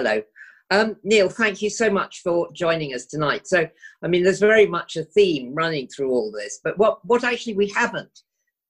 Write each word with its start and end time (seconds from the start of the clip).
Hello. 0.00 0.22
Um, 0.70 0.96
Neil, 1.04 1.28
thank 1.28 1.60
you 1.60 1.68
so 1.68 1.90
much 1.90 2.22
for 2.22 2.50
joining 2.54 2.94
us 2.94 3.04
tonight. 3.04 3.46
So, 3.46 3.68
I 4.02 4.08
mean, 4.08 4.24
there's 4.24 4.40
very 4.40 4.64
much 4.64 4.96
a 4.96 5.04
theme 5.04 5.54
running 5.54 5.88
through 5.88 6.10
all 6.10 6.32
this, 6.32 6.58
but 6.64 6.78
what, 6.78 7.04
what 7.04 7.22
actually 7.22 7.52
we 7.52 7.68
haven't 7.68 8.20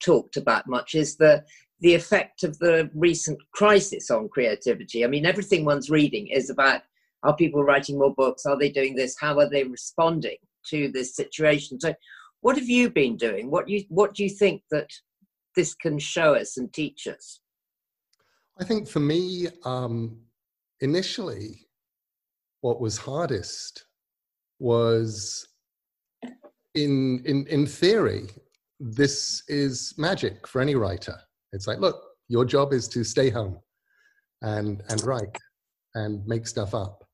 talked 0.03 0.37
about 0.37 0.67
much 0.67 0.97
is 0.97 1.17
the 1.17 1.45
the 1.83 1.95
effect 1.95 2.43
of 2.43 2.59
the 2.59 2.91
recent 2.97 3.39
crisis 3.55 4.11
on 4.11 4.29
creativity. 4.29 5.05
I 5.05 5.07
mean, 5.07 5.25
everything 5.25 5.65
one's 5.65 5.89
reading 5.89 6.27
is 6.27 6.51
about 6.51 6.83
are 7.23 7.37
people 7.37 7.63
writing 7.63 7.97
more 7.97 8.13
books? 8.13 8.45
Are 8.45 8.59
they 8.59 8.71
doing 8.71 8.97
this? 8.97 9.15
How 9.21 9.39
are 9.39 9.49
they 9.49 9.63
responding 9.63 10.39
to 10.71 10.91
this 10.91 11.15
situation? 11.15 11.79
So, 11.79 11.95
what 12.41 12.57
have 12.57 12.69
you 12.69 12.91
been 12.91 13.17
doing? 13.17 13.53
What 13.53 13.69
you 13.69 13.85
what 13.89 14.15
do 14.15 14.25
you 14.25 14.31
think 14.31 14.63
that 14.73 14.91
this 15.55 15.77
can 15.77 15.97
show 16.01 16.35
us 16.35 16.57
and 16.57 16.73
teach 16.73 17.07
us? 17.07 17.39
I 18.59 18.65
think 18.65 18.89
for 18.89 18.99
me, 18.99 19.47
um, 19.65 20.19
initially, 20.81 21.67
what 22.61 22.81
was 22.81 22.97
hardest 22.99 23.85
was 24.59 25.47
in 26.75 27.23
in 27.25 27.47
in 27.47 27.67
theory 27.67 28.29
this 28.79 29.43
is 29.49 29.95
magic 29.99 30.47
for 30.47 30.61
any 30.61 30.75
writer. 30.75 31.17
It's 31.53 31.67
like 31.67 31.81
look 31.81 31.97
your 32.29 32.45
job 32.45 32.73
is 32.73 32.87
to 32.89 33.03
stay 33.05 33.31
home 33.31 33.59
and 34.43 34.83
and 34.89 35.03
write 35.03 35.37
and 35.95 36.27
make 36.27 36.47
stuff 36.47 36.75
up. 36.75 37.05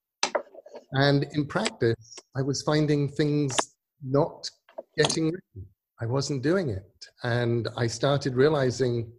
And 0.92 1.26
in 1.32 1.46
practice 1.46 2.16
i 2.36 2.42
was 2.42 2.62
finding 2.62 3.08
things 3.08 3.56
not 4.02 4.48
getting 4.96 5.26
written. 5.26 5.66
I 6.00 6.06
wasn't 6.06 6.42
doing 6.42 6.68
it. 6.70 7.06
And 7.22 7.68
i 7.76 7.86
started 7.86 8.34
realizing 8.34 9.10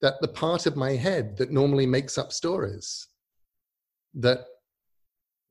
that 0.00 0.14
the 0.20 0.28
part 0.28 0.66
of 0.66 0.76
my 0.76 0.92
head 0.92 1.36
that 1.36 1.52
normally 1.52 1.86
makes 1.86 2.18
up 2.18 2.32
stories 2.32 3.06
that 4.14 4.46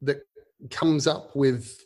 that 0.02 0.22
comes 0.70 1.08
up 1.08 1.36
with 1.36 1.78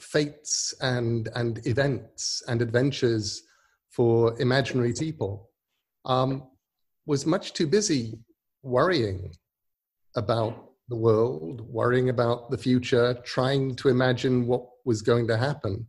fates 0.00 0.74
and 0.80 1.28
and 1.34 1.66
events 1.66 2.42
and 2.48 2.60
adventures 2.60 3.42
for 3.90 4.40
imaginary 4.40 4.92
people. 4.92 5.50
Um, 6.04 6.48
was 7.06 7.26
much 7.26 7.52
too 7.52 7.66
busy 7.66 8.18
worrying 8.62 9.32
about 10.16 10.72
the 10.88 10.96
world, 10.96 11.60
worrying 11.60 12.08
about 12.08 12.50
the 12.50 12.58
future, 12.58 13.14
trying 13.24 13.74
to 13.76 13.88
imagine 13.88 14.46
what 14.46 14.66
was 14.84 15.02
going 15.02 15.26
to 15.28 15.36
happen, 15.36 15.86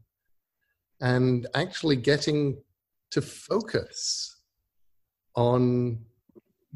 and 1.01 1.47
actually 1.53 1.95
getting 1.95 2.57
to 3.11 3.21
focus 3.21 4.41
on 5.35 5.99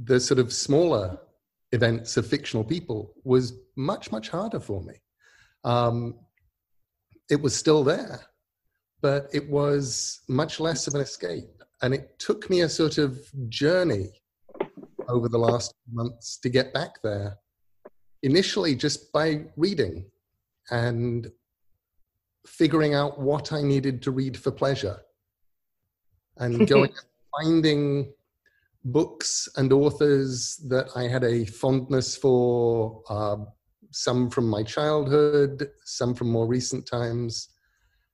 the 0.04 0.20
sort 0.20 0.40
of 0.40 0.52
smaller 0.52 1.18
events 1.72 2.18
of 2.18 2.26
fictional 2.26 2.64
people 2.64 3.14
was 3.24 3.54
much, 3.76 4.12
much 4.12 4.30
harder 4.30 4.60
for 4.60 4.82
me. 4.82 4.96
Um, 5.64 6.16
it 7.30 7.42
was 7.42 7.56
still 7.56 7.84
there, 7.84 8.22
but 9.02 9.28
it 9.34 9.48
was 9.50 10.22
much 10.28 10.60
less 10.60 10.88
of 10.88 10.96
an 10.96 11.02
escape. 11.02 11.50
And 11.82 11.94
it 11.94 12.18
took 12.20 12.50
me 12.50 12.62
a 12.62 12.70
sort 12.70 12.98
of 12.98 13.20
journey 13.50 14.10
over 15.08 15.30
the 15.30 15.38
last 15.38 15.74
months 15.92 16.38
to 16.38 16.50
get 16.50 16.74
back 16.74 17.02
there. 17.04 17.38
Initially, 18.24 18.76
just 18.76 19.14
by 19.14 19.46
reading 19.56 20.06
and 20.72 21.32
figuring 22.46 22.94
out 22.94 23.20
what 23.20 23.54
I 23.54 23.62
needed 23.62 24.02
to 24.04 24.12
read 24.12 24.38
for 24.38 24.52
pleasure 24.52 25.00
and 26.38 26.68
going 26.68 26.92
finding 27.40 28.12
books 28.86 29.48
and 29.58 29.72
authors 29.74 30.58
that 30.68 30.90
I 30.96 31.04
had 31.04 31.24
a 31.24 31.46
fondness 31.46 32.16
for, 32.16 33.02
uh, 33.10 33.38
some 33.92 34.30
from 34.30 34.48
my 34.48 34.64
childhood, 34.64 35.68
some 35.84 36.14
from 36.14 36.30
more 36.30 36.48
recent 36.48 36.86
times, 36.86 37.50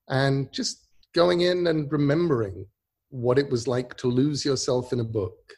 and 0.09 0.51
just 0.51 0.87
going 1.13 1.41
in 1.41 1.67
and 1.67 1.91
remembering 1.91 2.65
what 3.09 3.37
it 3.37 3.49
was 3.49 3.67
like 3.67 3.95
to 3.97 4.07
lose 4.07 4.43
yourself 4.43 4.91
in 4.93 4.99
a 4.99 5.03
book. 5.03 5.53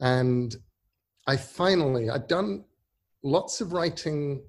And 0.00 0.54
I 1.26 1.36
finally, 1.36 2.10
I'd 2.10 2.28
done 2.28 2.64
lots 3.22 3.60
of 3.60 3.72
writing 3.72 4.42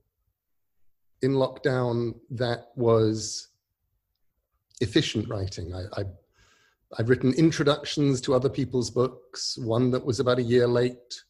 in 1.22 1.32
lockdown 1.32 2.16
that 2.32 2.68
was 2.76 3.50
efficient 4.82 5.30
writing. 5.30 5.74
I, 5.74 6.02
I 6.02 6.04
I've 6.98 7.10
written 7.10 7.34
introductions 7.34 8.22
to 8.22 8.34
other 8.34 8.50
people's 8.50 8.90
books, 8.90 9.58
one 9.58 9.92
that 9.92 10.06
was 10.06 10.22
about 10.22 10.40
a 10.40 10.44
year 10.44 10.66
late, 10.66 11.24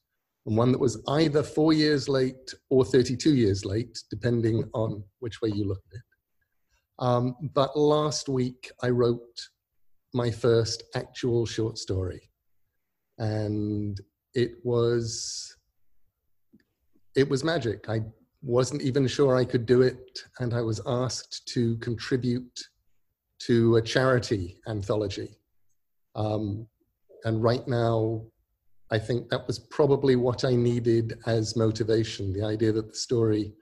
and 0.46 0.56
one 0.56 0.72
that 0.72 0.80
was 0.80 1.02
either 1.08 1.42
four 1.42 1.74
years 1.74 2.08
late 2.08 2.54
or 2.70 2.86
32 2.86 3.34
years 3.34 3.66
late, 3.66 3.98
depending 4.12 4.70
on 4.76 5.04
which 5.20 5.42
way 5.42 5.50
you 5.50 5.68
look 5.68 5.82
at 5.92 5.98
it. 5.98 6.04
Um, 7.00 7.36
but 7.56 7.76
last 7.76 8.30
week, 8.30 8.72
I 8.84 8.90
wrote 8.90 9.50
my 10.14 10.30
first 10.30 10.84
actual 10.94 11.48
short 11.48 11.80
story. 11.80 12.30
And 13.18 14.00
it 14.36 14.52
was 14.64 15.58
it 17.16 17.28
was 17.28 17.44
magic. 17.44 17.90
I 17.90 18.02
wasn't 18.42 18.82
even 18.82 19.08
sure 19.08 19.36
I 19.36 19.46
could 19.46 19.66
do 19.66 19.82
it, 19.82 20.20
and 20.40 20.54
I 20.54 20.62
was 20.62 20.82
asked 20.86 21.48
to 21.54 21.78
contribute 21.78 22.60
to 23.40 23.78
a 23.78 23.82
charity 23.82 24.60
anthology 24.68 25.38
um, 26.16 26.68
and 27.24 27.42
right 27.42 27.68
now, 27.68 28.24
I 28.92 29.00
think 29.00 29.30
that 29.30 29.48
was 29.48 29.60
probably 29.60 30.16
what 30.16 30.46
I 30.46 30.56
needed 30.56 31.20
as 31.26 31.56
motivation 31.56 32.32
the 32.34 32.44
idea 32.44 32.72
that 32.72 32.90
the 32.90 32.96
story 32.96 33.54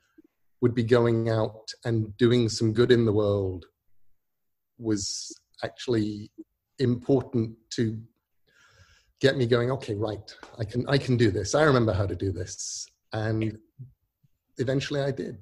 would 0.61 0.75
be 0.75 0.83
going 0.83 1.29
out 1.29 1.71
and 1.85 2.15
doing 2.17 2.49
some 2.49 2.73
good 2.73 2.91
in 2.91 3.05
the 3.05 3.11
world 3.11 3.65
was 4.77 5.33
actually 5.63 6.29
important 6.79 7.55
to 7.69 7.99
get 9.21 9.37
me 9.37 9.45
going 9.45 9.71
okay 9.71 9.93
right 9.93 10.35
i 10.59 10.65
can 10.65 10.85
i 10.89 10.97
can 10.97 11.15
do 11.15 11.31
this. 11.31 11.55
I 11.55 11.63
remember 11.63 11.93
how 11.93 12.05
to 12.05 12.15
do 12.15 12.31
this. 12.31 12.85
And 13.13 13.57
eventually 14.57 15.01
i 15.01 15.11
did 15.11 15.37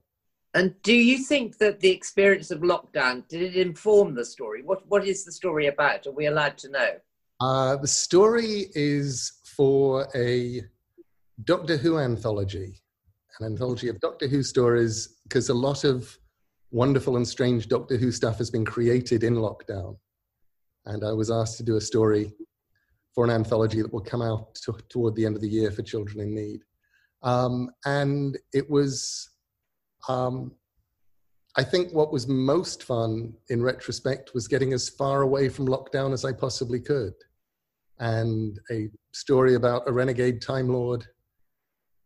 and 0.54 0.76
do 0.84 0.94
you 0.94 1.20
think 1.20 1.58
that 1.60 1.80
the 1.80 1.90
experience 1.90 2.52
of 2.52 2.60
lockdown 2.60 3.28
did 3.28 3.42
it 3.42 3.56
inform 3.56 4.16
the 4.16 4.26
story? 4.26 4.64
What 4.64 4.88
what 4.88 5.08
is 5.08 5.24
the 5.24 5.32
story 5.32 5.68
about? 5.68 6.08
Are 6.08 6.12
we 6.12 6.26
allowed 6.26 6.58
to 6.60 6.70
know? 6.70 6.92
Uh, 7.40 7.76
the 7.78 7.88
story 7.88 8.68
is 8.76 9.40
for 9.46 10.08
a 10.14 10.62
Doctor 11.44 11.78
Who 11.78 11.98
anthology, 11.98 12.82
an 13.40 13.46
anthology 13.48 13.88
of 13.88 14.00
Doctor 14.00 14.28
Who 14.28 14.44
stories, 14.44 15.18
because 15.24 15.50
a 15.50 15.54
lot 15.54 15.84
of 15.84 16.18
wonderful 16.72 17.18
and 17.18 17.28
strange 17.28 17.68
Doctor 17.68 17.98
Who 17.98 18.12
stuff 18.12 18.38
has 18.38 18.52
been 18.52 18.66
created 18.66 19.24
in 19.24 19.36
lockdown. 19.36 19.98
And 20.86 21.04
I 21.04 21.14
was 21.14 21.32
asked 21.32 21.58
to 21.58 21.64
do 21.64 21.78
a 21.78 21.82
story 21.82 22.34
for 23.16 23.24
an 23.24 23.32
anthology 23.32 23.82
that 23.82 23.92
will 23.92 24.02
come 24.02 24.22
out 24.22 24.54
to, 24.56 24.78
toward 24.90 25.16
the 25.16 25.26
end 25.26 25.36
of 25.36 25.42
the 25.42 25.50
year 25.50 25.72
for 25.72 25.82
children 25.82 26.20
in 26.20 26.36
need. 26.36 26.62
Um, 27.24 27.70
and 27.86 28.38
it 28.54 28.70
was 28.70 29.31
um, 30.08 30.52
I 31.58 31.64
think 31.64 31.92
what 31.92 32.14
was 32.14 32.28
most 32.28 32.84
fun 32.84 33.34
in 33.50 33.62
retrospect 33.62 34.34
was 34.34 34.48
getting 34.48 34.74
as 34.74 34.88
far 34.88 35.22
away 35.22 35.50
from 35.50 35.68
lockdown 35.68 36.14
as 36.14 36.24
I 36.24 36.32
possibly 36.32 36.80
could. 36.80 37.14
And 38.00 38.58
a 38.72 38.90
story 39.12 39.56
about 39.56 39.88
a 39.88 39.92
renegade 39.92 40.42
Time 40.42 40.70
Lord 40.70 41.06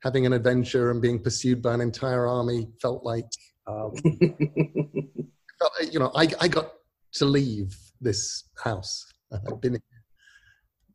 having 0.04 0.26
an 0.26 0.34
adventure 0.34 0.92
and 0.92 1.02
being 1.02 1.20
pursued 1.20 1.62
by 1.62 1.74
an 1.74 1.82
entire 1.82 2.28
army 2.28 2.68
felt 2.82 3.04
like, 3.04 3.28
um, 3.68 3.92
you 5.92 6.00
know, 6.00 6.12
I, 6.16 6.28
I 6.42 6.48
got 6.48 6.74
to 7.14 7.26
leave 7.26 7.76
this 8.02 8.50
house. 8.64 9.06
I've 9.32 9.62
been, 9.62 9.80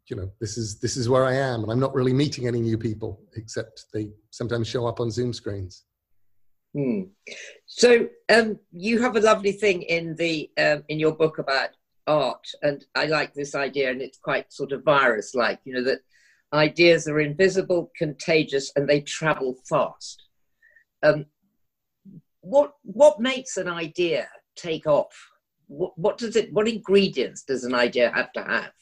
you 0.09 0.17
know, 0.17 0.31
this 0.41 0.57
is 0.57 0.81
this 0.81 0.97
is 0.97 1.09
where 1.09 1.25
I 1.25 1.35
am, 1.35 1.63
and 1.63 1.73
I'm 1.73 1.81
not 1.81 1.95
really 1.95 2.13
meeting 2.13 2.47
any 2.47 2.61
new 2.61 2.79
people 2.79 3.21
except 3.37 3.87
they 3.93 4.11
sometimes 4.31 4.69
show 4.69 4.87
up 4.87 5.01
on 5.01 5.11
Zoom 5.11 5.33
screens. 5.33 5.85
Hmm. 6.75 7.03
So 7.67 8.09
um, 8.33 8.59
you 8.73 9.03
have 9.03 9.17
a 9.17 9.21
lovely 9.21 9.53
thing 9.53 9.83
in 9.83 10.15
the 10.17 10.51
um, 10.59 10.85
in 10.89 11.01
your 11.01 11.13
book 11.13 11.39
about 11.39 11.71
art, 12.07 12.47
and 12.63 12.85
I 12.95 13.07
like 13.07 13.35
this 13.35 13.55
idea, 13.55 13.91
and 13.91 14.01
it's 14.01 14.19
quite 14.19 14.53
sort 14.53 14.73
of 14.73 14.85
virus-like. 14.85 15.61
You 15.65 15.75
know 15.75 15.85
that 15.85 16.01
ideas 16.53 17.09
are 17.09 17.21
invisible, 17.21 17.91
contagious, 17.97 18.71
and 18.77 18.89
they 18.89 19.01
travel 19.01 19.57
fast. 19.69 20.23
Um, 21.03 21.27
what 22.41 22.75
what 22.83 23.21
makes 23.21 23.57
an 23.57 23.69
idea 23.69 24.29
take 24.55 24.87
off? 24.87 25.15
What, 25.67 25.99
what 25.99 26.19
does 26.19 26.37
it? 26.37 26.53
What 26.53 26.69
ingredients 26.69 27.43
does 27.43 27.65
an 27.65 27.75
idea 27.75 28.13
have 28.15 28.33
to 28.35 28.45
have? 28.45 28.73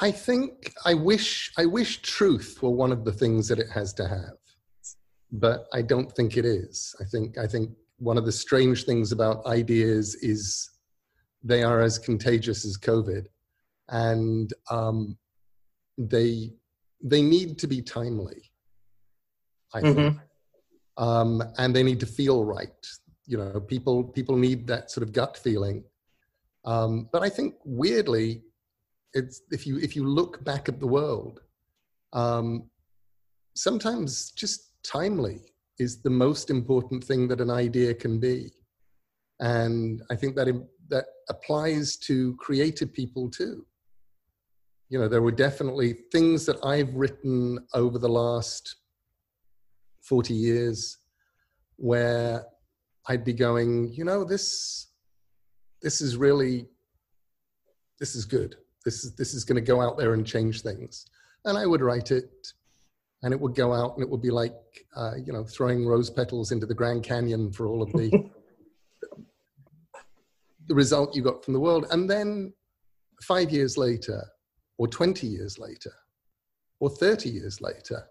I 0.00 0.10
think 0.10 0.72
I 0.86 0.94
wish 0.94 1.52
I 1.58 1.66
wish 1.66 2.00
truth 2.00 2.62
were 2.62 2.70
one 2.70 2.90
of 2.90 3.04
the 3.04 3.12
things 3.12 3.48
that 3.48 3.58
it 3.58 3.68
has 3.68 3.92
to 3.94 4.08
have 4.08 4.36
but 5.32 5.66
I 5.72 5.82
don't 5.82 6.10
think 6.12 6.36
it 6.36 6.44
is. 6.44 6.94
I 7.00 7.04
think 7.04 7.38
I 7.38 7.46
think 7.46 7.70
one 7.98 8.18
of 8.18 8.24
the 8.24 8.32
strange 8.32 8.84
things 8.84 9.12
about 9.12 9.46
ideas 9.46 10.14
is 10.16 10.70
they 11.42 11.62
are 11.62 11.80
as 11.80 11.98
contagious 11.98 12.64
as 12.64 12.76
COVID, 12.76 13.26
and 13.88 14.52
um, 14.70 15.16
they 15.98 16.52
they 17.02 17.22
need 17.22 17.58
to 17.58 17.66
be 17.66 17.82
timely. 17.82 18.50
I 19.72 19.80
mm-hmm. 19.80 19.94
think 19.94 20.18
um, 20.96 21.42
and 21.58 21.74
they 21.74 21.82
need 21.82 21.98
to 22.00 22.06
feel 22.06 22.44
right. 22.44 22.86
You 23.26 23.38
know, 23.38 23.60
people 23.60 24.04
people 24.04 24.36
need 24.36 24.66
that 24.66 24.90
sort 24.90 25.06
of 25.06 25.12
gut 25.12 25.36
feeling. 25.36 25.84
Um, 26.64 27.08
but 27.10 27.22
I 27.22 27.28
think 27.28 27.54
weirdly, 27.64 28.42
it's 29.14 29.42
if 29.50 29.66
you 29.66 29.78
if 29.78 29.96
you 29.96 30.04
look 30.06 30.44
back 30.44 30.68
at 30.68 30.78
the 30.78 30.86
world, 30.86 31.40
um, 32.12 32.70
sometimes 33.54 34.30
just 34.32 34.69
timely 34.82 35.40
is 35.78 36.02
the 36.02 36.10
most 36.10 36.50
important 36.50 37.02
thing 37.02 37.28
that 37.28 37.40
an 37.40 37.50
idea 37.50 37.94
can 37.94 38.20
be, 38.20 38.52
and 39.40 40.02
I 40.10 40.16
think 40.16 40.36
that 40.36 40.48
that 40.88 41.06
applies 41.28 41.96
to 41.96 42.36
creative 42.36 42.92
people 42.92 43.30
too. 43.30 43.64
You 44.88 44.98
know, 44.98 45.08
there 45.08 45.22
were 45.22 45.30
definitely 45.30 45.94
things 46.12 46.44
that 46.46 46.64
I've 46.64 46.94
written 46.94 47.58
over 47.74 47.98
the 47.98 48.08
last 48.08 48.76
40 50.02 50.34
years 50.34 50.98
where 51.76 52.44
I'd 53.06 53.24
be 53.24 53.32
going, 53.32 53.92
you 53.92 54.04
know, 54.04 54.24
this 54.24 54.88
this 55.80 56.00
is 56.00 56.16
really 56.16 56.68
this 57.98 58.14
is 58.14 58.24
good. 58.24 58.56
This 58.84 59.04
is 59.04 59.14
this 59.14 59.34
is 59.34 59.44
going 59.44 59.56
to 59.56 59.72
go 59.72 59.80
out 59.80 59.96
there 59.96 60.14
and 60.14 60.26
change 60.26 60.62
things. 60.62 61.06
And 61.44 61.56
I 61.56 61.66
would 61.66 61.80
write 61.80 62.10
it, 62.10 62.52
and 63.22 63.34
it 63.34 63.40
would 63.40 63.54
go 63.54 63.72
out, 63.72 63.94
and 63.94 64.02
it 64.02 64.08
would 64.08 64.22
be 64.22 64.30
like, 64.30 64.54
uh, 64.96 65.12
you 65.16 65.32
know, 65.32 65.44
throwing 65.44 65.86
rose 65.86 66.10
petals 66.10 66.52
into 66.52 66.66
the 66.66 66.74
Grand 66.74 67.02
Canyon 67.02 67.52
for 67.52 67.66
all 67.66 67.82
of 67.82 67.92
the 67.92 68.10
the 70.66 70.74
result 70.74 71.16
you 71.16 71.22
got 71.22 71.44
from 71.44 71.54
the 71.54 71.60
world. 71.60 71.86
And 71.90 72.08
then 72.08 72.52
five 73.22 73.50
years 73.50 73.76
later, 73.76 74.22
or 74.78 74.88
20 74.88 75.26
years 75.26 75.58
later, 75.58 75.92
or 76.78 76.88
30 76.88 77.28
years 77.28 77.60
later, 77.60 78.04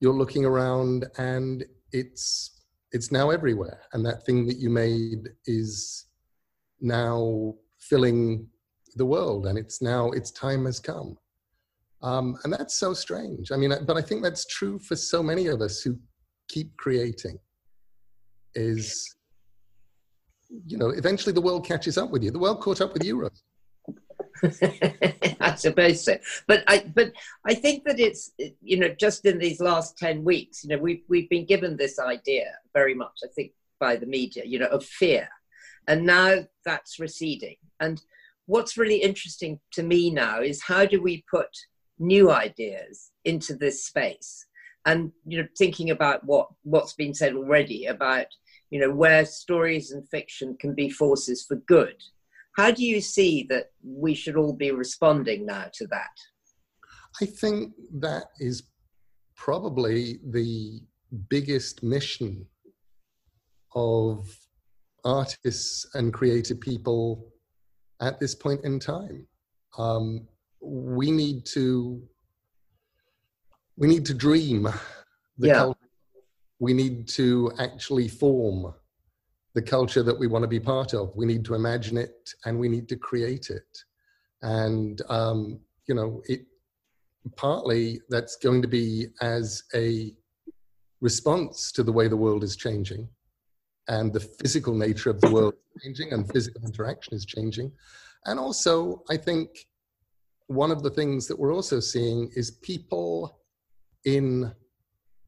you're 0.00 0.12
looking 0.12 0.44
around 0.44 1.06
and 1.16 1.64
it's 1.92 2.62
it's 2.92 3.10
now 3.10 3.30
everywhere 3.30 3.80
and 3.92 4.04
that 4.04 4.24
thing 4.24 4.46
that 4.46 4.58
you 4.58 4.70
made 4.70 5.28
is 5.46 6.06
now 6.80 7.54
filling 7.78 8.46
the 8.96 9.06
world 9.06 9.46
and 9.46 9.58
it's 9.58 9.80
now 9.80 10.10
its 10.10 10.30
time 10.30 10.64
has 10.64 10.78
come 10.78 11.16
um, 12.04 12.36
and 12.44 12.52
that's 12.52 12.76
so 12.76 12.94
strange 12.94 13.50
i 13.50 13.56
mean 13.56 13.72
but 13.86 13.96
i 13.96 14.02
think 14.02 14.22
that's 14.22 14.46
true 14.46 14.78
for 14.78 14.94
so 14.94 15.22
many 15.22 15.46
of 15.46 15.60
us 15.60 15.80
who 15.80 15.98
keep 16.48 16.76
creating 16.76 17.38
is 18.54 19.16
you 20.66 20.76
know 20.76 20.90
eventually 20.90 21.32
the 21.32 21.40
world 21.40 21.66
catches 21.66 21.98
up 21.98 22.10
with 22.10 22.22
you 22.22 22.30
the 22.30 22.38
world 22.38 22.60
caught 22.60 22.80
up 22.80 22.92
with 22.92 23.02
you 23.04 23.20
Rose. 23.20 23.42
I 25.40 25.54
suppose 25.56 26.04
so. 26.04 26.18
But 26.46 26.64
I, 26.66 26.84
but 26.94 27.12
I 27.46 27.54
think 27.54 27.84
that 27.84 28.00
it's, 28.00 28.32
you 28.60 28.78
know, 28.78 28.88
just 28.88 29.24
in 29.24 29.38
these 29.38 29.60
last 29.60 29.96
10 29.98 30.24
weeks, 30.24 30.64
you 30.64 30.70
know, 30.70 30.78
we've, 30.82 31.02
we've 31.08 31.28
been 31.28 31.46
given 31.46 31.76
this 31.76 31.98
idea 31.98 32.46
very 32.72 32.94
much, 32.94 33.20
I 33.22 33.28
think, 33.28 33.52
by 33.80 33.96
the 33.96 34.06
media, 34.06 34.44
you 34.44 34.58
know, 34.58 34.66
of 34.66 34.84
fear. 34.84 35.28
And 35.88 36.04
now 36.04 36.44
that's 36.64 36.98
receding. 36.98 37.56
And 37.80 38.02
what's 38.46 38.76
really 38.76 38.96
interesting 38.96 39.60
to 39.72 39.82
me 39.82 40.10
now 40.10 40.40
is 40.40 40.62
how 40.62 40.84
do 40.84 41.00
we 41.00 41.24
put 41.30 41.48
new 41.98 42.30
ideas 42.30 43.10
into 43.24 43.54
this 43.54 43.84
space? 43.84 44.46
And, 44.86 45.12
you 45.26 45.38
know, 45.38 45.48
thinking 45.56 45.90
about 45.90 46.24
what, 46.24 46.48
what's 46.62 46.92
been 46.92 47.14
said 47.14 47.34
already 47.34 47.86
about, 47.86 48.26
you 48.70 48.80
know, 48.80 48.90
where 48.90 49.24
stories 49.24 49.92
and 49.92 50.06
fiction 50.10 50.56
can 50.60 50.74
be 50.74 50.90
forces 50.90 51.44
for 51.46 51.56
good 51.56 51.96
how 52.56 52.70
do 52.70 52.84
you 52.84 53.00
see 53.00 53.46
that 53.50 53.70
we 53.82 54.14
should 54.14 54.36
all 54.36 54.52
be 54.52 54.70
responding 54.70 55.44
now 55.44 55.66
to 55.74 55.86
that? 55.88 56.10
I 57.20 57.26
think 57.26 57.72
that 57.94 58.26
is 58.38 58.62
probably 59.36 60.18
the 60.30 60.80
biggest 61.28 61.82
mission 61.82 62.46
of 63.74 64.28
artists 65.04 65.86
and 65.94 66.14
creative 66.14 66.60
people 66.60 67.32
at 68.00 68.20
this 68.20 68.34
point 68.34 68.64
in 68.64 68.78
time. 68.78 69.26
Um, 69.76 70.28
we 70.64 71.10
need 71.10 71.44
to 71.46 72.02
we 73.76 73.88
need 73.88 74.04
to 74.06 74.14
dream 74.14 74.64
the 75.38 75.48
yeah. 75.48 75.54
culture. 75.54 75.78
We 76.60 76.72
need 76.72 77.08
to 77.08 77.52
actually 77.58 78.08
form 78.08 78.72
the 79.54 79.62
culture 79.62 80.02
that 80.02 80.18
we 80.18 80.26
want 80.26 80.42
to 80.42 80.48
be 80.48 80.60
part 80.60 80.94
of. 80.94 81.12
We 81.16 81.26
need 81.26 81.44
to 81.46 81.54
imagine 81.54 81.96
it 81.96 82.30
and 82.44 82.58
we 82.58 82.68
need 82.68 82.88
to 82.88 82.96
create 82.96 83.50
it. 83.50 83.78
And, 84.42 85.00
um, 85.08 85.60
you 85.86 85.94
know, 85.94 86.22
it 86.26 86.46
partly 87.36 88.00
that's 88.08 88.36
going 88.36 88.62
to 88.62 88.68
be 88.68 89.08
as 89.20 89.64
a 89.74 90.14
response 91.00 91.72
to 91.72 91.82
the 91.82 91.92
way 91.92 92.08
the 92.08 92.16
world 92.16 92.44
is 92.44 92.56
changing 92.56 93.08
and 93.88 94.12
the 94.12 94.20
physical 94.20 94.74
nature 94.74 95.10
of 95.10 95.20
the 95.20 95.30
world 95.30 95.54
is 95.54 95.82
changing 95.82 96.12
and 96.12 96.30
physical 96.32 96.62
interaction 96.64 97.14
is 97.14 97.24
changing. 97.24 97.72
And 98.26 98.38
also, 98.38 99.02
I 99.10 99.16
think 99.16 99.66
one 100.46 100.70
of 100.70 100.82
the 100.82 100.90
things 100.90 101.26
that 101.26 101.38
we're 101.38 101.54
also 101.54 101.80
seeing 101.80 102.30
is 102.34 102.50
people 102.50 103.40
in 104.04 104.52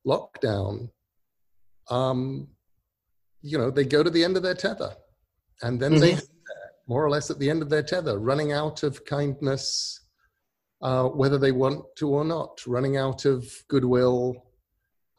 lockdown 0.06 0.88
um, 1.90 2.48
you 3.42 3.58
know, 3.58 3.70
they 3.70 3.84
go 3.84 4.02
to 4.02 4.10
the 4.10 4.24
end 4.24 4.36
of 4.36 4.42
their 4.42 4.54
tether 4.54 4.94
and 5.62 5.80
then 5.80 5.92
mm-hmm. 5.92 6.16
they, 6.16 6.18
more 6.88 7.04
or 7.04 7.10
less 7.10 7.30
at 7.30 7.38
the 7.38 7.48
end 7.48 7.62
of 7.62 7.70
their 7.70 7.82
tether, 7.82 8.18
running 8.18 8.52
out 8.52 8.82
of 8.82 9.04
kindness, 9.04 10.00
uh, 10.82 11.04
whether 11.04 11.38
they 11.38 11.52
want 11.52 11.84
to 11.98 12.08
or 12.10 12.24
not, 12.24 12.60
running 12.66 12.96
out 12.96 13.24
of 13.24 13.48
goodwill, 13.68 14.34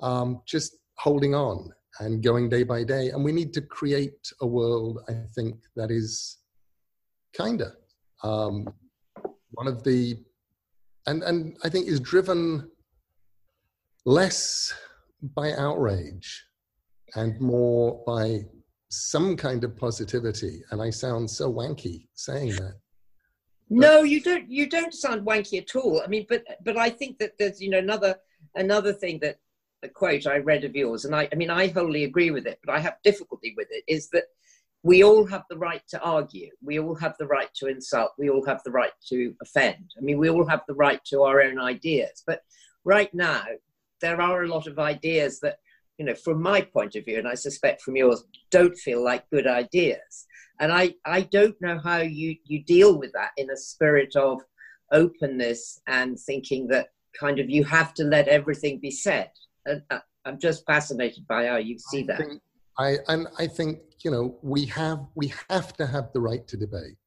um, 0.02 0.42
just 0.46 0.78
holding 0.98 1.34
on 1.34 1.72
and 2.00 2.24
going 2.24 2.50
day 2.50 2.64
by 2.64 2.84
day. 2.84 3.10
And 3.10 3.24
we 3.24 3.32
need 3.32 3.54
to 3.54 3.62
create 3.62 4.32
a 4.42 4.48
world, 4.48 5.00
I 5.10 5.14
think, 5.36 5.56
that 5.76 5.90
is 5.90 6.38
kinder. 7.36 7.74
Um, 8.24 8.68
one 9.58 9.68
of 9.68 9.84
the, 9.84 10.16
and, 11.08 11.24
and 11.24 11.58
I 11.64 11.70
think 11.70 11.88
is 11.88 12.00
driven 12.00 12.70
less 14.06 14.72
by 15.36 15.54
outrage 15.54 16.46
and 17.16 17.42
more 17.42 18.04
by 18.06 18.42
some 18.90 19.36
kind 19.36 19.64
of 19.64 19.76
positivity. 19.76 20.62
And 20.70 20.80
I 20.80 20.92
sound 20.92 21.28
so 21.28 21.52
wanky 21.52 22.08
saying 22.14 22.50
that. 22.52 22.76
But 23.70 23.80
no, 23.80 24.04
you 24.04 24.22
don't. 24.22 24.50
You 24.50 24.70
don't 24.70 24.94
sound 24.94 25.26
wanky 25.26 25.60
at 25.60 25.76
all. 25.76 26.02
I 26.06 26.08
mean, 26.08 26.26
but 26.30 26.44
but 26.64 26.78
I 26.78 26.90
think 26.90 27.18
that 27.18 27.32
there's 27.38 27.60
you 27.60 27.70
know 27.70 27.80
another 27.80 28.16
another 28.56 28.94
thing 28.94 29.20
that 29.24 29.40
a 29.84 29.90
quote 29.90 30.28
I 30.28 30.38
read 30.38 30.64
of 30.64 30.76
yours, 30.76 31.04
and 31.04 31.14
I 31.14 31.28
I 31.34 31.36
mean 31.36 31.50
I 31.50 31.68
wholly 31.68 32.06
agree 32.06 32.32
with 32.32 32.46
it, 32.46 32.60
but 32.64 32.76
I 32.76 32.80
have 32.80 32.96
difficulty 33.04 33.56
with 33.58 33.68
it. 33.72 33.84
Is 33.88 34.08
that 34.12 34.26
we 34.88 35.04
all 35.04 35.26
have 35.28 35.44
the 35.50 35.58
right 35.58 35.82
to 35.90 36.00
argue. 36.02 36.50
We 36.64 36.80
all 36.80 36.96
have 36.96 37.16
the 37.20 37.28
right 37.28 37.50
to 37.56 37.68
insult. 37.68 38.12
We 38.18 38.30
all 38.30 38.46
have 38.46 38.62
the 38.64 38.72
right 38.72 38.94
to 39.10 39.34
offend. 39.42 39.86
I 39.98 40.02
mean, 40.02 40.18
we 40.18 40.30
all 40.30 40.48
have 40.48 40.62
the 40.68 40.76
right 40.76 41.02
to 41.10 41.24
our 41.24 41.42
own 41.42 41.60
ideas. 41.60 42.24
But 42.26 42.42
right 42.86 43.14
now, 43.14 43.44
there 44.02 44.22
are 44.22 44.44
a 44.44 44.48
lot 44.48 44.66
of 44.68 44.80
ideas 44.80 45.40
that 45.42 45.58
you 45.98 46.06
know, 46.06 46.16
from 46.16 46.42
my 46.42 46.62
point 46.62 46.96
of 46.96 47.06
view, 47.06 47.18
and 47.18 47.28
I 47.28 47.34
suspect 47.34 47.82
from 47.82 47.96
yours, 47.96 48.24
don't 48.52 48.78
feel 48.78 49.04
like 49.04 49.30
good 49.32 49.48
ideas. 49.48 50.28
And 50.60 50.72
I, 50.72 50.94
I 51.06 51.22
don't 51.22 51.60
know 51.60 51.80
how 51.84 51.98
you, 51.98 52.36
you 52.46 52.64
deal 52.64 52.98
with 52.98 53.12
that 53.14 53.32
in 53.38 53.50
a 53.50 53.58
spirit 53.58 54.16
of 54.16 54.42
openness 54.92 55.82
and 55.88 56.20
thinking 56.20 56.68
that 56.68 56.90
kind 57.20 57.40
of 57.40 57.50
you 57.50 57.64
have 57.64 57.94
to 57.96 58.04
let 58.04 58.28
everything 58.28 58.80
be 58.80 58.92
said. 58.92 59.32
And 59.66 59.82
uh, 59.90 60.00
I'm 60.26 60.40
just 60.40 60.66
fascinated 60.66 61.28
by 61.28 61.48
how 61.48 61.58
you 61.58 61.78
see 61.80 62.04
that. 62.04 62.22
I, 62.80 62.98
and 63.08 63.28
I 63.38 63.48
think, 63.48 63.80
you 64.04 64.12
know, 64.12 64.38
we 64.42 64.66
have, 64.66 65.00
we 65.16 65.34
have 65.50 65.74
to 65.78 65.88
have 65.88 66.12
the 66.14 66.22
right 66.22 66.48
to 66.48 66.58
debate. 66.58 66.98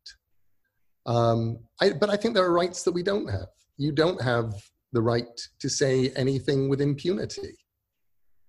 Um, 1.07 1.61
I, 1.81 1.93
but 1.93 2.11
I 2.11 2.17
think 2.17 2.35
there 2.35 2.45
are 2.45 2.53
rights 2.53 2.83
that 2.83 2.93
we 2.93 3.03
don't 3.03 3.29
have. 3.31 3.49
You 3.77 3.93
don't 3.93 4.21
have 4.21 4.55
the 4.93 5.00
right 5.00 5.41
to 5.61 5.69
say 5.69 6.11
anything 6.17 6.69
with 6.69 6.81
impunity. 6.81 7.57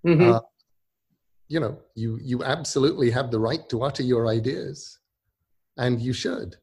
Mm-hmm. 0.06 0.34
Uh, 0.34 0.40
you 1.48 1.60
know, 1.60 1.80
you 1.96 2.18
you 2.22 2.44
absolutely 2.44 3.12
have 3.12 3.30
the 3.30 3.40
right 3.40 3.68
to 3.70 3.84
utter 3.84 4.04
your 4.04 4.28
ideas, 4.28 5.00
and 5.78 6.02
you 6.02 6.14
should. 6.14 6.56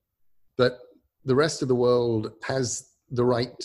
But 0.57 0.79
the 1.25 1.35
rest 1.35 1.63
of 1.63 1.69
the 1.69 1.75
world 1.75 2.33
has 2.43 2.89
the 3.11 3.25
right 3.25 3.63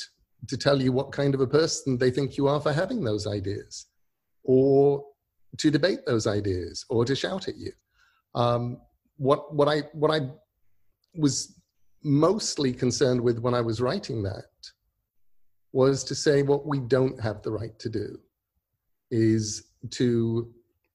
to 0.48 0.58
tell 0.58 0.82
you 0.82 0.92
what 0.92 1.12
kind 1.12 1.34
of 1.34 1.42
a 1.42 1.48
person 1.48 1.98
they 1.98 2.12
think 2.12 2.38
you 2.38 2.48
are 2.48 2.60
for 2.60 2.74
having 2.74 3.04
those 3.04 3.26
ideas, 3.26 3.88
or 4.44 5.06
to 5.58 5.72
debate 5.72 6.06
those 6.06 6.28
ideas, 6.28 6.86
or 6.90 7.06
to 7.06 7.16
shout 7.16 7.48
at 7.48 7.58
you. 7.58 7.72
Um, 8.36 8.80
what 9.18 9.54
what 9.54 9.68
I 9.68 9.82
what 9.94 10.12
I 10.12 10.30
was 11.16 11.60
mostly 12.04 12.74
concerned 12.74 13.22
with 13.22 13.40
when 13.40 13.54
I 13.54 13.62
was 13.62 13.80
writing 13.80 14.24
that 14.24 14.46
was 15.72 16.04
to 16.04 16.16
say 16.16 16.44
what 16.44 16.68
we 16.68 16.80
don't 16.80 17.20
have 17.20 17.42
the 17.42 17.52
right 17.52 17.78
to 17.80 17.90
do 17.90 18.20
is 19.10 19.70
to 19.92 20.52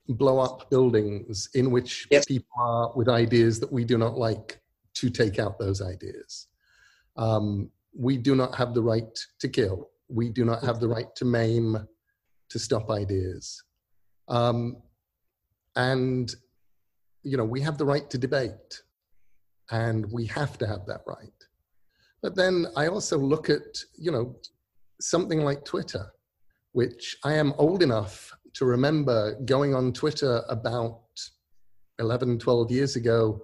blow 0.08 0.38
up 0.38 0.70
buildings 0.70 1.48
in 1.54 1.70
which 1.70 2.06
yep. 2.10 2.26
people 2.26 2.48
are 2.58 2.92
with 2.94 3.08
ideas 3.08 3.60
that 3.60 3.70
we 3.70 3.84
do 3.84 3.98
not 3.98 4.16
like 4.16 4.60
to 4.94 5.10
take 5.10 5.38
out 5.38 5.58
those 5.58 5.82
ideas. 5.82 6.46
Um, 7.16 7.70
we 7.96 8.16
do 8.16 8.34
not 8.34 8.54
have 8.54 8.74
the 8.74 8.82
right 8.82 9.18
to 9.40 9.48
kill. 9.48 9.90
We 10.08 10.30
do 10.30 10.44
not 10.44 10.62
have 10.62 10.80
the 10.80 10.88
right 10.88 11.14
to 11.16 11.24
maim, 11.24 11.86
to 12.48 12.58
stop 12.58 12.90
ideas. 12.90 13.62
Um, 14.28 14.76
and, 15.76 16.34
you 17.22 17.36
know, 17.36 17.44
we 17.44 17.60
have 17.60 17.78
the 17.78 17.84
right 17.84 18.08
to 18.10 18.18
debate, 18.18 18.82
and 19.70 20.10
we 20.12 20.26
have 20.26 20.58
to 20.58 20.66
have 20.66 20.86
that 20.86 21.02
right. 21.06 21.32
But 22.22 22.34
then 22.34 22.66
I 22.76 22.88
also 22.88 23.16
look 23.16 23.48
at, 23.48 23.82
you 23.96 24.10
know, 24.10 24.36
something 25.00 25.44
like 25.44 25.64
Twitter, 25.64 26.06
which 26.72 27.16
I 27.24 27.34
am 27.34 27.54
old 27.58 27.82
enough 27.82 28.32
to 28.54 28.64
remember 28.64 29.36
going 29.44 29.74
on 29.74 29.92
Twitter 29.92 30.42
about 30.48 31.00
11, 31.98 32.38
12 32.38 32.70
years 32.70 32.96
ago 32.96 33.42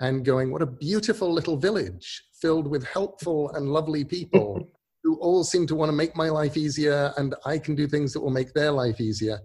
and 0.00 0.24
going, 0.24 0.50
what 0.50 0.62
a 0.62 0.66
beautiful 0.66 1.32
little 1.32 1.56
village 1.56 2.24
filled 2.40 2.66
with 2.66 2.84
helpful 2.84 3.50
and 3.54 3.70
lovely 3.70 4.04
people 4.04 4.70
who 5.02 5.16
all 5.16 5.44
seem 5.44 5.66
to 5.66 5.74
want 5.74 5.88
to 5.88 5.96
make 5.96 6.14
my 6.16 6.28
life 6.28 6.56
easier 6.56 7.12
and 7.16 7.34
I 7.44 7.58
can 7.58 7.74
do 7.74 7.86
things 7.86 8.12
that 8.12 8.20
will 8.20 8.30
make 8.30 8.52
their 8.52 8.70
life 8.70 9.00
easier. 9.00 9.38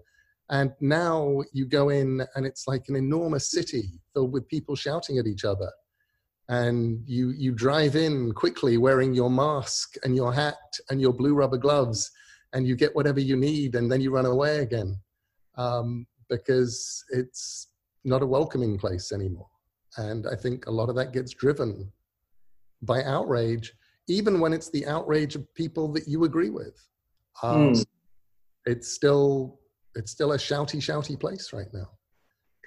And 0.50 0.72
now 0.80 1.42
you 1.54 1.66
go 1.66 1.90
in 1.90 2.22
and 2.36 2.46
it's 2.46 2.68
like 2.68 2.86
an 2.88 2.96
enormous 2.96 3.50
city 3.50 4.00
filled 4.14 4.32
with 4.32 4.48
people 4.48 4.76
shouting 4.76 5.18
at 5.18 5.28
each 5.28 5.44
other. 5.44 5.72
And 6.48 7.02
you, 7.08 7.32
you 7.32 7.52
drive 7.52 7.96
in 7.96 8.32
quickly 8.32 8.78
wearing 8.78 9.16
your 9.16 9.32
mask 9.32 9.96
and 10.04 10.16
your 10.16 10.32
hat 10.32 10.58
and 10.90 11.02
your 11.02 11.14
blue 11.14 11.34
rubber 11.34 11.58
gloves 11.58 12.12
and 12.54 12.68
you 12.68 12.76
get 12.76 12.96
whatever 12.96 13.20
you 13.20 13.36
need 13.36 13.74
and 13.74 13.92
then 13.92 14.02
you 14.02 14.12
run 14.12 14.28
away 14.28 14.60
again 14.60 15.00
um, 15.58 16.06
because 16.30 17.04
it's 17.10 17.70
not 18.04 18.22
a 18.22 18.28
welcoming 18.28 18.78
place 18.78 19.12
anymore. 19.12 19.50
And 19.98 20.28
I 20.28 20.36
think 20.36 20.68
a 20.68 20.72
lot 20.72 20.90
of 20.90 20.96
that 20.96 21.14
gets 21.14 21.34
driven 21.34 21.92
by 22.84 23.04
outrage, 23.04 23.74
even 24.08 24.40
when 24.40 24.54
it's 24.54 24.70
the 24.70 24.86
outrage 24.86 25.36
of 25.36 25.52
people 25.56 25.92
that 25.94 26.08
you 26.08 26.26
agree 26.26 26.52
with. 26.52 26.76
Um, 27.42 27.74
mm. 27.74 27.86
It's 28.66 28.92
still 28.92 29.60
it's 29.96 30.12
still 30.12 30.34
a 30.34 30.38
shouty, 30.38 30.78
shouty 30.78 31.20
place 31.20 31.54
right 31.54 31.72
now. 31.74 31.90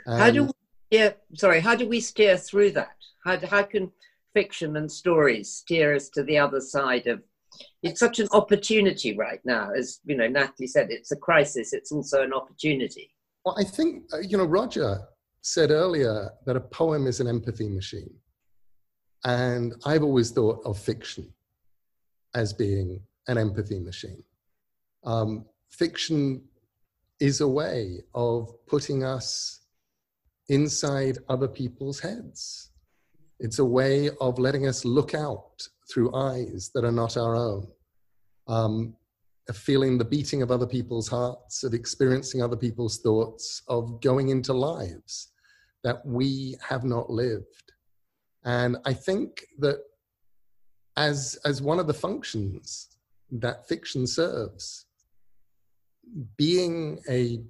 And 0.06 0.18
how 0.18 0.30
do 0.30 0.44
we, 0.44 0.50
yeah, 0.90 1.12
sorry, 1.34 1.60
how 1.60 1.74
do 1.74 1.88
we 1.88 2.00
steer 2.00 2.36
through 2.36 2.72
that? 2.72 2.96
How, 3.24 3.38
how 3.46 3.62
can 3.62 3.92
fiction 4.34 4.76
and 4.76 4.90
stories 4.90 5.50
steer 5.50 5.94
us 5.94 6.08
to 6.10 6.22
the 6.22 6.38
other 6.38 6.60
side 6.60 7.06
of 7.06 7.22
it's 7.82 7.98
such 7.98 8.18
an 8.18 8.28
opportunity 8.32 9.16
right 9.16 9.40
now 9.44 9.70
as 9.76 10.00
you 10.04 10.16
know 10.16 10.28
natalie 10.28 10.66
said 10.66 10.88
it's 10.90 11.12
a 11.12 11.16
crisis 11.16 11.72
it's 11.72 11.90
also 11.90 12.22
an 12.22 12.32
opportunity 12.32 13.10
well 13.44 13.56
i 13.58 13.64
think 13.64 14.04
uh, 14.12 14.18
you 14.18 14.36
know 14.36 14.44
roger 14.44 15.00
said 15.40 15.70
earlier 15.70 16.30
that 16.44 16.56
a 16.56 16.60
poem 16.60 17.06
is 17.06 17.20
an 17.20 17.26
empathy 17.26 17.68
machine 17.68 18.14
and 19.24 19.74
i've 19.86 20.02
always 20.02 20.30
thought 20.30 20.60
of 20.64 20.78
fiction 20.78 21.26
as 22.34 22.52
being 22.52 23.00
an 23.28 23.38
empathy 23.38 23.80
machine 23.80 24.22
um, 25.04 25.46
fiction 25.70 26.42
is 27.20 27.40
a 27.40 27.48
way 27.48 28.00
of 28.14 28.52
putting 28.66 29.04
us 29.04 29.60
inside 30.48 31.18
other 31.28 31.48
people's 31.48 32.00
heads. 32.00 32.70
It's 33.40 33.58
a 33.58 33.64
way 33.64 34.10
of 34.20 34.38
letting 34.38 34.66
us 34.66 34.84
look 34.84 35.14
out 35.14 35.68
through 35.92 36.14
eyes 36.14 36.70
that 36.74 36.84
are 36.84 36.92
not 36.92 37.16
our 37.16 37.36
own, 37.36 37.66
um, 38.46 38.96
of 39.48 39.56
feeling 39.56 39.96
the 39.96 40.04
beating 40.04 40.42
of 40.42 40.50
other 40.50 40.66
people's 40.66 41.08
hearts, 41.08 41.64
of 41.64 41.74
experiencing 41.74 42.42
other 42.42 42.56
people's 42.56 42.98
thoughts, 42.98 43.62
of 43.68 44.00
going 44.00 44.28
into 44.28 44.52
lives 44.52 45.32
that 45.84 46.04
we 46.04 46.56
have 46.66 46.84
not 46.84 47.10
lived. 47.10 47.72
And 48.44 48.76
I 48.84 48.92
think 48.92 49.44
that 49.58 49.78
as, 50.96 51.38
as 51.44 51.62
one 51.62 51.78
of 51.78 51.86
the 51.86 51.94
functions 51.94 52.88
that 53.30 53.68
fiction 53.68 54.06
serves, 54.06 54.86
being 56.36 56.98
a 57.08 57.40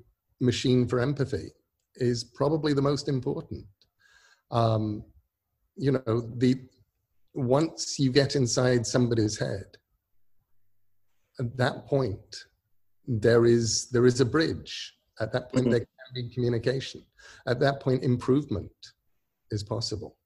machine 0.41 0.87
for 0.87 1.01
empathy 1.01 1.51
is 1.97 2.25
probably 2.25 2.73
the 2.73 2.83
most 2.83 3.09
important. 3.09 3.65
Um, 4.51 5.05
you 5.77 5.93
know, 5.93 6.21
the 6.37 6.57
once 7.35 7.99
you 7.99 8.11
get 8.11 8.35
inside 8.37 8.87
somebody's 8.87 9.39
head, 9.39 9.77
at 11.39 11.57
that 11.57 11.87
point, 11.87 12.45
there 13.07 13.47
is 13.47 13.89
there 13.91 14.07
is 14.07 14.21
a 14.21 14.25
bridge. 14.25 14.95
At 15.21 15.33
that 15.33 15.53
point, 15.53 15.67
mm-hmm. 15.67 15.73
there 15.73 15.81
can 15.81 16.15
be 16.15 16.35
communication. 16.35 17.05
At 17.47 17.61
that 17.61 17.81
point, 17.81 18.05
improvement 18.05 18.73
is 19.51 19.63
possible. 19.63 20.17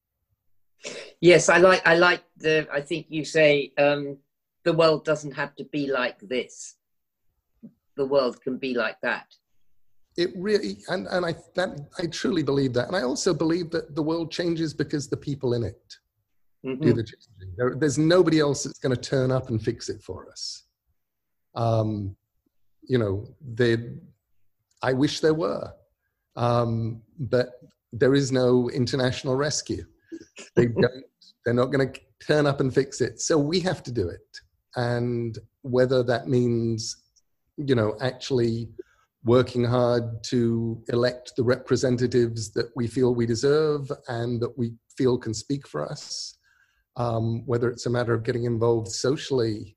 Yes, 1.21 1.49
I 1.49 1.59
like 1.59 1.87
I 1.87 1.97
like 1.97 2.23
the. 2.37 2.67
I 2.73 2.81
think 2.81 3.07
you 3.09 3.25
say 3.25 3.73
um, 3.79 4.19
the 4.65 4.73
world 4.73 5.05
doesn't 5.05 5.33
have 5.33 5.55
to 5.57 5.65
be 5.65 5.87
like 5.87 6.19
this 6.21 6.77
the 7.97 8.07
world 8.07 8.41
can 8.41 8.59
be 8.59 8.75
like 8.75 8.97
that. 9.03 9.27
It 10.17 10.31
really, 10.37 10.79
and, 10.89 11.07
and 11.09 11.25
I, 11.25 11.35
that, 11.55 11.89
I 11.99 12.07
truly 12.07 12.43
believe 12.43 12.75
that. 12.75 12.87
And 12.87 12.97
I 12.97 13.03
also 13.03 13.33
believe 13.33 13.71
that 13.71 13.95
the 13.95 14.03
world 14.03 14.31
changes 14.31 14.75
because 14.75 15.09
the 15.09 15.17
people 15.17 15.55
in 15.55 15.63
it 15.63 15.97
mm-hmm. 16.65 16.83
do 16.83 16.93
the 16.93 17.03
changing. 17.03 17.55
There, 17.57 17.75
there's 17.79 17.99
nobody 17.99 18.41
else 18.41 18.65
that's 18.65 18.79
going 18.79 18.95
to 18.95 19.01
turn 19.01 19.31
up 19.31 19.49
and 19.49 19.63
fix 19.63 19.89
it 19.89 20.03
for 20.03 20.31
us. 20.31 20.65
Um, 21.55 22.15
you 22.83 22.99
know, 22.99 23.27
they, 23.55 23.77
I 24.83 24.93
wish 24.93 25.21
there 25.21 25.35
were, 25.35 25.73
um, 26.37 27.03
but 27.19 27.61
there 27.93 28.15
is 28.15 28.33
no 28.33 28.69
international 28.71 29.37
rescue. 29.37 29.85
They 30.57 30.67
don't, 30.81 31.05
they're 31.45 31.55
not 31.55 31.73
going 31.73 31.93
to 31.93 32.01
turn 32.27 32.47
up 32.47 32.61
and 32.61 32.73
fix 32.73 33.01
it. 33.01 33.21
So 33.21 33.39
we 33.39 33.61
have 33.61 33.83
to 33.85 33.93
do 33.93 34.09
it. 34.09 34.41
And 34.77 35.39
whether 35.63 36.03
that 36.03 36.29
means 36.29 37.02
you 37.57 37.75
know, 37.75 37.97
actually 38.01 38.69
working 39.25 39.65
hard 39.65 40.25
to 40.25 40.83
elect 40.89 41.33
the 41.37 41.45
representatives 41.45 42.53
that 42.53 42.71
we 42.75 42.87
feel 42.87 43.15
we 43.15 43.27
deserve 43.27 43.91
and 44.09 44.41
that 44.41 44.57
we 44.59 44.73
feel 44.97 45.17
can 45.17 45.33
speak 45.33 45.67
for 45.67 45.89
us. 45.89 46.37
Um, 46.97 47.47
whether 47.47 47.71
it's 47.71 47.87
a 47.87 47.91
matter 47.91 48.13
of 48.13 48.23
getting 48.23 48.45
involved 48.45 48.89
socially 48.89 49.77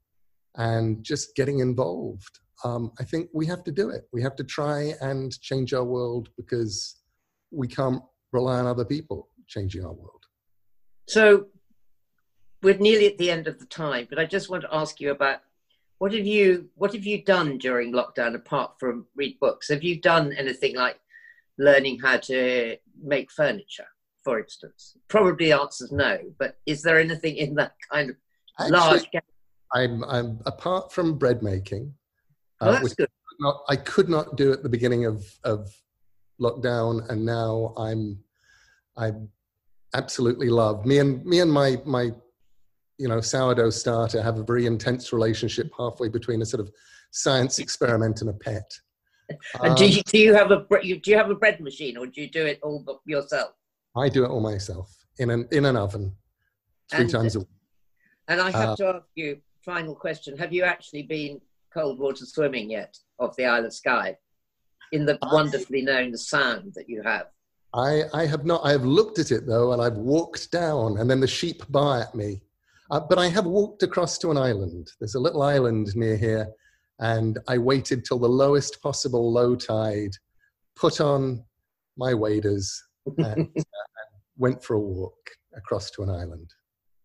and 0.57 1.03
just 1.03 1.35
getting 1.35 1.59
involved. 1.59 2.39
Um, 2.63 2.91
I 2.99 3.03
think 3.03 3.29
we 3.33 3.45
have 3.45 3.63
to 3.65 3.71
do 3.71 3.89
it. 3.89 4.03
We 4.11 4.21
have 4.21 4.35
to 4.37 4.43
try 4.43 4.93
and 5.01 5.39
change 5.41 5.73
our 5.73 5.83
world 5.83 6.29
because 6.35 7.01
we 7.51 7.67
can't 7.67 8.01
rely 8.33 8.59
on 8.59 8.67
other 8.67 8.85
people 8.85 9.29
changing 9.47 9.85
our 9.85 9.93
world. 9.93 10.23
So 11.07 11.47
we're 12.61 12.77
nearly 12.77 13.07
at 13.07 13.17
the 13.17 13.31
end 13.31 13.47
of 13.47 13.59
the 13.59 13.65
time, 13.65 14.07
but 14.09 14.19
I 14.19 14.25
just 14.25 14.49
want 14.49 14.63
to 14.63 14.73
ask 14.73 14.99
you 14.99 15.11
about 15.11 15.39
what 15.99 16.13
have 16.13 16.25
you 16.25 16.69
what 16.75 16.93
have 16.93 17.05
you 17.05 17.23
done 17.23 17.57
during 17.57 17.93
lockdown 17.93 18.35
apart 18.35 18.73
from 18.79 19.05
read 19.15 19.39
books 19.39 19.69
have 19.69 19.83
you 19.83 19.99
done 19.99 20.33
anything 20.33 20.75
like 20.75 20.99
learning 21.57 21.99
how 21.99 22.17
to 22.17 22.77
make 23.01 23.31
furniture 23.31 23.87
for 24.23 24.39
instance 24.39 24.97
probably 25.07 25.47
the 25.47 25.51
answer 25.51 25.85
is 25.85 25.91
no 25.91 26.19
but 26.37 26.57
is 26.65 26.81
there 26.81 26.99
anything 26.99 27.35
in 27.37 27.55
that 27.55 27.73
kind 27.91 28.09
of 28.09 28.15
Actually, 28.59 28.77
large 28.77 29.09
I'm, 29.73 30.03
I'm 30.05 30.39
apart 30.45 30.91
from 30.91 31.17
bread 31.17 31.41
making 31.43 31.93
oh, 32.61 32.69
uh, 32.69 32.71
that's 32.71 32.93
good. 32.93 33.09
Not, 33.37 33.63
I 33.67 33.75
could 33.75 34.07
not 34.07 34.37
do 34.37 34.53
at 34.53 34.63
the 34.63 34.69
beginning 34.69 35.05
of, 35.05 35.25
of 35.43 35.75
lockdown 36.39 37.09
and 37.09 37.25
now 37.25 37.73
I'm 37.77 38.19
I 38.97 39.11
absolutely 39.93 40.47
love 40.49 40.85
me 40.85 40.99
and 40.99 41.25
me 41.25 41.39
and 41.39 41.51
my 41.51 41.77
my 41.85 42.11
you 42.97 43.07
know, 43.07 43.21
sourdough 43.21 43.71
starter 43.71 44.21
have 44.21 44.39
a 44.39 44.43
very 44.43 44.65
intense 44.65 45.11
relationship 45.11 45.71
halfway 45.77 46.09
between 46.09 46.41
a 46.41 46.45
sort 46.45 46.61
of 46.61 46.71
science 47.11 47.59
experiment 47.59 48.21
and 48.21 48.29
a 48.29 48.33
pet. 48.33 48.71
And 49.61 49.71
um, 49.71 49.75
do, 49.75 49.87
you, 49.87 50.01
do 50.03 50.17
you 50.19 50.33
have 50.33 50.51
a 50.51 50.65
do 50.69 51.11
you 51.11 51.17
have 51.17 51.29
a 51.29 51.35
bread 51.35 51.59
machine 51.59 51.97
or 51.97 52.05
do 52.05 52.21
you 52.21 52.29
do 52.29 52.45
it 52.45 52.59
all 52.61 53.01
yourself? 53.05 53.51
I 53.97 54.09
do 54.09 54.23
it 54.23 54.29
all 54.29 54.41
myself 54.41 54.95
in 55.17 55.29
an 55.29 55.47
in 55.51 55.65
an 55.65 55.75
oven, 55.75 56.13
three 56.91 57.01
and, 57.01 57.09
times 57.09 57.35
a 57.35 57.39
week. 57.39 57.47
And 58.27 58.39
I 58.41 58.51
have 58.51 58.69
uh, 58.69 58.75
to 58.75 58.87
ask 58.87 59.05
you, 59.15 59.39
final 59.63 59.95
question: 59.95 60.37
Have 60.37 60.53
you 60.53 60.63
actually 60.63 61.03
been 61.03 61.41
cold 61.73 61.99
water 61.99 62.25
swimming 62.25 62.69
yet 62.69 62.97
off 63.19 63.35
the 63.35 63.45
Isle 63.45 63.65
of 63.65 63.73
Skye, 63.73 64.15
in 64.91 65.05
the 65.05 65.17
I, 65.21 65.33
wonderfully 65.33 65.81
known 65.81 66.15
sound 66.17 66.73
that 66.75 66.87
you 66.87 67.01
have? 67.01 67.27
I 67.73 68.03
I 68.13 68.25
have 68.27 68.45
not. 68.45 68.61
I 68.63 68.71
have 68.71 68.85
looked 68.85 69.17
at 69.17 69.31
it 69.31 69.47
though, 69.47 69.73
and 69.73 69.81
I've 69.81 69.97
walked 69.97 70.51
down, 70.51 70.99
and 70.99 71.09
then 71.09 71.19
the 71.19 71.27
sheep 71.27 71.63
bar 71.69 72.01
at 72.01 72.13
me 72.13 72.41
uh, 72.91 72.99
but 72.99 73.17
I 73.17 73.27
have 73.27 73.45
walked 73.45 73.83
across 73.83 74.17
to 74.19 74.31
an 74.31 74.37
island. 74.37 74.91
There's 74.99 75.15
a 75.15 75.19
little 75.19 75.41
island 75.41 75.95
near 75.95 76.17
here, 76.17 76.47
and 76.99 77.39
I 77.47 77.57
waited 77.57 78.05
till 78.05 78.19
the 78.19 78.27
lowest 78.27 78.81
possible 78.81 79.31
low 79.31 79.55
tide, 79.55 80.11
put 80.75 81.01
on 81.01 81.43
my 81.97 82.13
waders, 82.13 82.81
and 83.17 83.49
uh, 83.57 83.63
went 84.37 84.63
for 84.63 84.75
a 84.75 84.79
walk 84.79 85.29
across 85.55 85.91
to 85.91 86.03
an 86.03 86.09
island. 86.09 86.53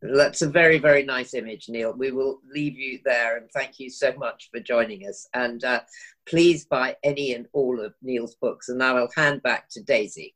That's 0.03 0.41
a 0.41 0.49
very, 0.49 0.79
very 0.79 1.05
nice 1.05 1.35
image, 1.35 1.69
Neil. 1.69 1.93
We 1.93 2.11
will 2.11 2.41
leave 2.55 2.79
you 2.79 3.01
there 3.05 3.37
and 3.37 3.51
thank 3.51 3.79
you 3.79 3.91
so 3.91 4.15
much 4.17 4.49
for 4.51 4.59
joining 4.59 5.07
us. 5.07 5.29
And 5.35 5.63
uh, 5.63 5.81
please 6.27 6.65
buy 6.65 6.97
any 7.05 7.35
and 7.35 7.47
all 7.53 7.79
of 7.85 7.93
Neil's 8.01 8.35
books. 8.41 8.71
And 8.71 8.79
now 8.79 8.97
I'll 8.97 9.11
hand 9.15 9.43
back 9.43 9.69
to 9.73 9.83
Daisy. 9.83 10.35